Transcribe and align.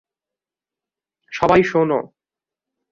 সবাই, 1.31 1.61
শোন! 1.63 1.89